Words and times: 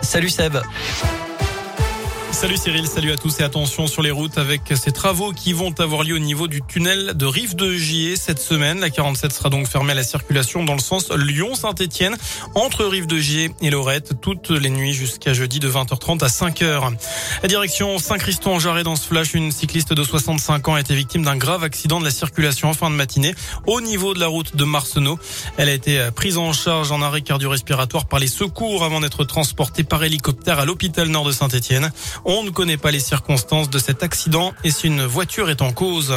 Salut 0.00 0.32
Seb. 0.32 0.56
Salut 2.32 2.56
Cyril, 2.56 2.88
salut 2.88 3.12
à 3.12 3.16
tous 3.16 3.38
et 3.40 3.42
attention 3.44 3.86
sur 3.86 4.02
les 4.02 4.10
routes 4.10 4.38
avec 4.38 4.62
ces 4.74 4.90
travaux 4.90 5.32
qui 5.32 5.52
vont 5.52 5.72
avoir 5.78 6.02
lieu 6.02 6.16
au 6.16 6.18
niveau 6.18 6.48
du 6.48 6.62
tunnel 6.62 7.12
de 7.14 7.26
Rive 7.26 7.54
de 7.54 7.74
Gier 7.74 8.16
cette 8.16 8.40
semaine. 8.40 8.80
La 8.80 8.90
47 8.90 9.32
sera 9.32 9.50
donc 9.50 9.68
fermée 9.68 9.92
à 9.92 9.94
la 9.94 10.02
circulation 10.02 10.64
dans 10.64 10.72
le 10.72 10.80
sens 10.80 11.12
Lyon-Saint-Etienne 11.12 12.16
entre 12.54 12.84
Rive 12.84 13.06
de 13.06 13.18
Gier 13.18 13.50
et 13.60 13.70
Lorette 13.70 14.14
toutes 14.20 14.50
les 14.50 14.70
nuits 14.70 14.94
jusqu'à 14.94 15.34
jeudi 15.34 15.60
de 15.60 15.70
20h30 15.70 16.24
à 16.24 16.28
5h. 16.28 16.96
La 17.42 17.48
direction 17.48 17.98
Saint-Christon 17.98 18.54
en 18.54 18.58
Jarret 18.58 18.82
dans 18.82 18.96
ce 18.96 19.06
flash, 19.06 19.34
une 19.34 19.52
cycliste 19.52 19.92
de 19.92 20.02
65 20.02 20.66
ans 20.68 20.74
a 20.74 20.80
été 20.80 20.94
victime 20.94 21.22
d'un 21.22 21.36
grave 21.36 21.62
accident 21.62 22.00
de 22.00 22.04
la 22.04 22.10
circulation 22.10 22.70
en 22.70 22.74
fin 22.74 22.90
de 22.90 22.96
matinée 22.96 23.34
au 23.66 23.80
niveau 23.80 24.14
de 24.14 24.20
la 24.20 24.26
route 24.26 24.56
de 24.56 24.64
Marcenau. 24.64 25.18
Elle 25.58 25.68
a 25.68 25.74
été 25.74 26.08
prise 26.16 26.38
en 26.38 26.52
charge 26.52 26.92
en 26.92 27.02
arrêt 27.02 27.20
cardio-respiratoire 27.20 28.06
par 28.06 28.18
les 28.18 28.26
secours 28.26 28.84
avant 28.84 29.00
d'être 29.00 29.22
transportée 29.24 29.84
par 29.84 30.02
hélicoptère 30.02 30.58
à 30.58 30.64
l'hôpital 30.64 31.08
nord 31.08 31.24
de 31.24 31.32
Saint-Etienne. 31.32 31.92
On 32.24 32.44
ne 32.44 32.50
connaît 32.50 32.76
pas 32.76 32.90
les 32.90 33.00
circonstances 33.00 33.68
de 33.68 33.78
cet 33.78 34.02
accident 34.02 34.52
et 34.64 34.70
si 34.70 34.86
une 34.86 35.04
voiture 35.04 35.50
est 35.50 35.62
en 35.62 35.72
cause. 35.72 36.14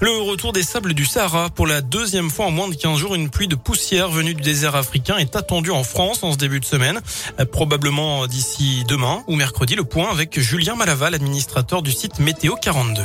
Le 0.00 0.10
retour 0.22 0.52
des 0.52 0.62
sables 0.62 0.94
du 0.94 1.04
Sahara. 1.04 1.50
Pour 1.50 1.66
la 1.66 1.80
deuxième 1.80 2.30
fois 2.30 2.46
en 2.46 2.50
moins 2.50 2.68
de 2.68 2.74
15 2.74 2.98
jours, 2.98 3.14
une 3.14 3.28
pluie 3.28 3.48
de 3.48 3.54
poussière 3.54 4.08
venue 4.08 4.34
du 4.34 4.42
désert 4.42 4.76
africain 4.76 5.18
est 5.18 5.36
attendue 5.36 5.70
en 5.70 5.84
France 5.84 6.22
en 6.22 6.32
ce 6.32 6.38
début 6.38 6.60
de 6.60 6.64
semaine. 6.64 7.00
Probablement 7.52 8.26
d'ici 8.26 8.84
demain 8.88 9.22
ou 9.26 9.36
mercredi. 9.36 9.74
Le 9.74 9.84
point 9.84 10.10
avec 10.10 10.40
Julien 10.40 10.74
Malaval, 10.74 11.14
administrateur 11.14 11.82
du 11.82 11.92
site 11.92 12.18
Météo 12.18 12.54
42. 12.54 13.02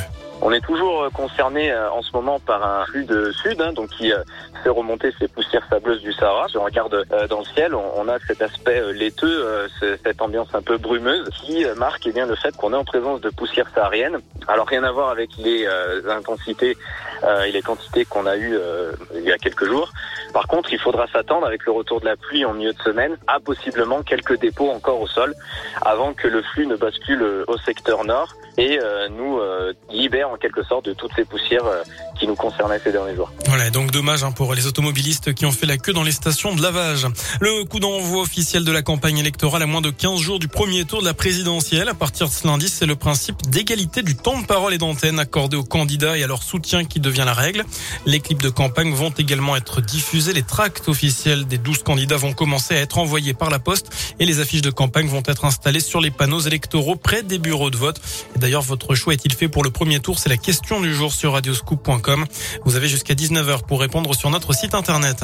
On 0.47 0.53
est 0.53 0.61
toujours 0.61 1.03
euh, 1.03 1.09
concerné 1.09 1.73
euh, 1.73 1.91
en 1.91 2.01
ce 2.01 2.09
moment 2.13 2.39
par 2.39 2.65
un 2.65 2.85
flux 2.85 3.03
de 3.03 3.33
sud, 3.33 3.61
hein, 3.61 3.73
donc 3.73 3.89
qui 3.89 4.13
euh, 4.13 4.23
fait 4.63 4.69
remonter 4.69 5.13
ces 5.19 5.27
poussières 5.27 5.67
sableuses 5.69 6.01
du 6.01 6.13
Sahara. 6.13 6.47
Si 6.47 6.55
on 6.55 6.63
regarde 6.63 7.03
dans 7.29 7.39
le 7.39 7.45
ciel, 7.53 7.75
on, 7.75 8.07
a 8.07 8.17
cet 8.19 8.41
aspect 8.41 8.81
laiteux, 8.93 9.67
cette 9.81 10.21
ambiance 10.21 10.47
un 10.53 10.61
peu 10.61 10.77
brumeuse, 10.77 11.27
qui 11.31 11.65
marque 11.75 12.07
eh 12.07 12.13
bien 12.13 12.25
le 12.25 12.35
fait 12.35 12.55
qu'on 12.55 12.71
est 12.71 12.77
en 12.77 12.85
présence 12.85 13.19
de 13.19 13.29
poussières 13.29 13.69
sahariennes. 13.75 14.19
Alors 14.47 14.67
rien 14.67 14.85
à 14.85 14.91
voir 14.93 15.09
avec 15.09 15.31
les 15.37 15.67
intensités 16.09 16.77
et 17.45 17.51
les 17.51 17.61
quantités 17.61 18.05
qu'on 18.05 18.25
a 18.25 18.37
eues 18.37 18.57
il 19.15 19.23
y 19.23 19.31
a 19.31 19.37
quelques 19.37 19.65
jours. 19.65 19.91
Par 20.33 20.47
contre, 20.47 20.71
il 20.71 20.79
faudra 20.79 21.07
s'attendre 21.07 21.45
avec 21.45 21.65
le 21.65 21.73
retour 21.73 21.99
de 21.99 22.05
la 22.05 22.15
pluie 22.15 22.45
en 22.45 22.53
milieu 22.53 22.73
de 22.73 22.81
semaine 22.81 23.17
à 23.27 23.39
possiblement 23.39 24.01
quelques 24.01 24.39
dépôts 24.39 24.69
encore 24.69 25.01
au 25.01 25.07
sol 25.07 25.33
avant 25.81 26.13
que 26.13 26.27
le 26.27 26.41
flux 26.41 26.67
ne 26.67 26.75
bascule 26.75 27.43
au 27.47 27.57
secteur 27.57 28.05
nord 28.05 28.33
et 28.57 28.79
nous 29.09 29.39
libère 29.89 30.29
en 30.29 30.37
quelque 30.37 30.63
sorte 30.63 30.85
de 30.85 30.93
toutes 30.93 31.13
ces 31.15 31.25
poussières 31.25 31.65
euh, 31.65 31.83
qui 32.19 32.27
nous 32.27 32.35
concernaient 32.35 32.79
ces 32.83 32.91
derniers 32.91 33.15
jours. 33.15 33.31
Voilà, 33.47 33.69
donc 33.69 33.91
dommage 33.91 34.23
hein, 34.23 34.31
pour 34.31 34.53
les 34.53 34.67
automobilistes 34.67 35.33
qui 35.33 35.45
ont 35.45 35.51
fait 35.51 35.65
la 35.65 35.77
queue 35.77 35.93
dans 35.93 36.03
les 36.03 36.11
stations 36.11 36.55
de 36.55 36.61
lavage. 36.61 37.07
Le 37.39 37.63
coup 37.65 37.79
d'envoi 37.79 38.21
officiel 38.21 38.63
de 38.63 38.71
la 38.71 38.81
campagne 38.81 39.17
électorale 39.17 39.63
à 39.63 39.65
moins 39.65 39.81
de 39.81 39.89
15 39.89 40.19
jours 40.19 40.39
du 40.39 40.47
premier 40.47 40.85
tour 40.85 41.01
de 41.01 41.05
la 41.05 41.13
présidentielle. 41.13 41.89
À 41.89 41.93
partir 41.93 42.27
de 42.27 42.33
ce 42.33 42.47
lundi, 42.47 42.69
c'est 42.69 42.85
le 42.85 42.95
principe 42.95 43.41
d'égalité 43.49 44.01
du 44.01 44.15
temps 44.15 44.39
de 44.39 44.45
parole 44.45 44.73
et 44.73 44.77
d'antenne 44.77 45.19
accordé 45.19 45.57
aux 45.57 45.63
candidats 45.63 46.17
et 46.17 46.23
à 46.23 46.27
leur 46.27 46.43
soutien 46.43 46.85
qui 46.85 46.99
devient 46.99 47.23
la 47.25 47.33
règle. 47.33 47.63
Les 48.05 48.19
clips 48.19 48.41
de 48.41 48.49
campagne 48.49 48.93
vont 48.93 49.09
également 49.09 49.55
être 49.55 49.81
diffusés. 49.81 50.33
Les 50.33 50.43
tracts 50.43 50.87
officiels 50.87 51.45
des 51.45 51.57
12 51.57 51.83
candidats 51.83 52.17
vont 52.17 52.33
commencer 52.33 52.75
à 52.75 52.79
être 52.79 52.97
envoyés 52.97 53.33
par 53.33 53.49
la 53.49 53.59
poste 53.59 53.89
et 54.19 54.25
les 54.25 54.39
affiches 54.39 54.61
de 54.61 54.71
campagne 54.71 55.07
vont 55.07 55.23
être 55.25 55.45
installées 55.45 55.79
sur 55.79 56.01
les 56.01 56.11
panneaux 56.11 56.39
électoraux 56.39 56.95
près 56.95 57.23
des 57.23 57.37
bureaux 57.37 57.69
de 57.69 57.77
vote. 57.77 58.01
D'ailleurs, 58.35 58.61
votre 58.61 58.95
choix 58.95 59.13
est-il 59.13 59.33
fait 59.33 59.47
pour 59.47 59.63
le 59.63 59.69
premier 59.69 59.99
tour? 59.99 60.19
C'est 60.19 60.29
la 60.29 60.37
question 60.37 60.81
du 60.81 60.93
jour 60.93 61.13
sur 61.13 61.33
radioscoop.com. 61.33 62.06
Vous 62.65 62.75
avez 62.75 62.87
jusqu'à 62.87 63.13
19h 63.13 63.63
pour 63.65 63.79
répondre 63.79 64.15
sur 64.15 64.29
notre 64.29 64.53
site 64.53 64.73
internet. 64.73 65.23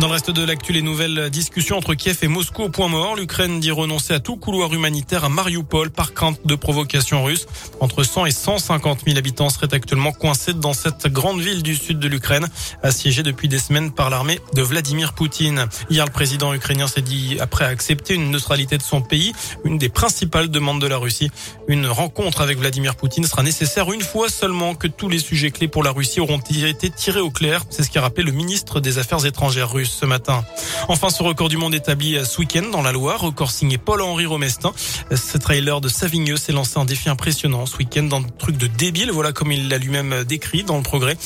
Dans 0.00 0.08
le 0.08 0.12
reste 0.12 0.30
de 0.30 0.44
l'actu, 0.44 0.72
les 0.72 0.82
nouvelles 0.82 1.30
discussions 1.30 1.78
entre 1.78 1.94
Kiev 1.94 2.18
et 2.22 2.28
Moscou 2.28 2.64
au 2.64 2.68
point 2.68 2.88
mort. 2.88 3.16
L'Ukraine 3.16 3.60
dit 3.60 3.70
renoncer 3.70 4.12
à 4.12 4.18
tout 4.18 4.36
couloir 4.36 4.74
humanitaire 4.74 5.24
à 5.24 5.28
Mariupol 5.28 5.90
par 5.90 6.14
crainte 6.14 6.40
de 6.44 6.54
provocation 6.56 7.22
russe. 7.24 7.46
Entre 7.80 8.02
100 8.02 8.26
et 8.26 8.30
150 8.32 9.02
000 9.06 9.16
habitants 9.16 9.50
seraient 9.50 9.72
actuellement 9.72 10.12
coincés 10.12 10.52
dans 10.52 10.72
cette 10.72 11.06
grande 11.06 11.40
ville 11.40 11.62
du 11.62 11.76
sud 11.76 12.00
de 12.00 12.08
l'Ukraine, 12.08 12.48
assiégée 12.82 13.22
depuis 13.22 13.48
des 13.48 13.58
semaines 13.58 13.92
par 13.92 14.10
l'armée 14.10 14.40
de 14.54 14.62
Vladimir 14.62 15.12
Poutine. 15.12 15.66
Hier, 15.88 16.04
le 16.04 16.12
président 16.12 16.52
ukrainien 16.52 16.88
s'est 16.88 17.00
dit 17.00 17.38
après 17.40 17.64
accepter 17.64 18.14
une 18.14 18.30
neutralité 18.30 18.76
de 18.76 18.82
son 18.82 19.00
pays, 19.00 19.32
une 19.64 19.78
des 19.78 19.88
principales 19.88 20.48
demandes 20.48 20.80
de 20.80 20.86
la 20.86 20.98
Russie. 20.98 21.30
Une 21.68 21.86
rencontre 21.86 22.40
avec 22.40 22.58
Vladimir 22.58 22.96
Poutine 22.96 23.26
sera 23.26 23.42
nécessaire 23.42 23.92
une 23.92 24.02
fois 24.02 24.28
seulement 24.28 24.74
que 24.74 24.88
tous 24.88 25.08
les 25.08 25.20
sujets 25.20 25.50
clés 25.52 25.68
pour 25.68 25.84
la 25.84 25.92
Russie 25.92 26.20
auront 26.20 26.40
été 26.40 26.90
tirés 26.90 27.20
au 27.20 27.30
clair. 27.30 27.64
C'est 27.70 27.84
ce 27.84 27.90
qu'a 27.90 28.00
rappelé 28.00 28.24
le 28.24 28.32
ministre 28.32 28.80
des 28.80 28.98
Affaires 28.98 29.24
étrangères 29.24 29.73
ce 29.82 30.06
matin. 30.06 30.44
Enfin, 30.88 31.10
ce 31.10 31.22
record 31.22 31.48
du 31.48 31.56
monde 31.56 31.74
établi 31.74 32.16
ce 32.24 32.38
week-end 32.38 32.68
dans 32.70 32.82
la 32.82 32.92
Loire, 32.92 33.20
record 33.20 33.50
signé 33.50 33.76
Paul-Henri 33.78 34.26
Romestin. 34.26 34.72
Ce 35.14 35.36
trailer 35.38 35.80
de 35.80 35.88
Savigneux 35.88 36.36
s'est 36.36 36.52
lancé 36.52 36.78
un 36.78 36.84
défi 36.84 37.08
impressionnant 37.08 37.66
ce 37.66 37.76
week-end 37.78 38.04
dans 38.04 38.18
un 38.18 38.22
truc 38.22 38.56
de 38.56 38.68
débile, 38.68 39.10
voilà 39.10 39.32
comme 39.32 39.50
il 39.50 39.68
l'a 39.68 39.78
lui-même 39.78 40.22
décrit 40.24 40.62
dans 40.62 40.76
le 40.76 40.82
progrès. 40.82 41.16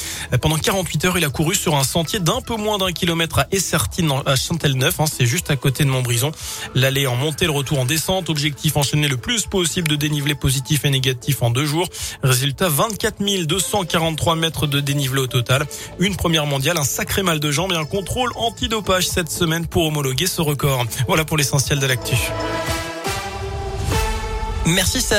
Pendant 0.40 0.56
48 0.56 1.04
heures, 1.04 1.18
il 1.18 1.24
a 1.24 1.28
couru 1.28 1.54
sur 1.54 1.76
un 1.76 1.84
sentier 1.84 2.20
d'un 2.20 2.40
peu 2.40 2.56
moins 2.56 2.78
d'un 2.78 2.92
kilomètre 2.92 3.40
à 3.40 3.46
Essertine, 3.50 4.10
à 4.24 4.36
Chantelneuf, 4.36 5.00
hein, 5.00 5.04
c'est 5.06 5.26
juste 5.26 5.50
à 5.50 5.56
côté 5.56 5.84
de 5.84 5.90
Montbrison. 5.90 6.32
L'aller 6.74 7.06
en 7.06 7.16
montée, 7.16 7.44
le 7.44 7.52
retour 7.52 7.80
en 7.80 7.84
descente, 7.84 8.30
objectif 8.30 8.76
enchaîner 8.76 9.08
le 9.08 9.18
plus 9.18 9.46
possible 9.46 9.88
de 9.88 9.96
dénivelé 9.96 10.34
positif 10.34 10.84
et 10.84 10.90
négatif 10.90 11.42
en 11.42 11.50
deux 11.50 11.66
jours. 11.66 11.88
Résultat, 12.22 12.68
24 12.68 13.18
243 13.46 14.36
mètres 14.36 14.66
de 14.66 14.80
dénivelé 14.80 15.22
au 15.22 15.26
total. 15.26 15.66
Une 15.98 16.16
première 16.16 16.46
mondiale, 16.46 16.78
un 16.78 16.84
sacré 16.84 17.22
mal 17.22 17.40
de 17.40 17.50
jambes 17.50 17.72
et 17.72 17.76
un 17.76 17.84
contrôle 17.84 18.30
antidopage 18.38 19.08
cette 19.08 19.30
semaine 19.30 19.66
pour 19.66 19.86
homologuer 19.86 20.26
ce 20.26 20.40
record. 20.40 20.84
Voilà 21.06 21.24
pour 21.24 21.36
l'essentiel 21.36 21.78
de 21.78 21.86
l'actu. 21.86 22.16
Merci 24.66 25.00
Seb. 25.00 25.16